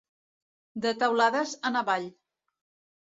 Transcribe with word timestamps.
De 0.85 0.93
teulades 1.03 1.53
en 1.71 1.79
avall. 1.83 2.09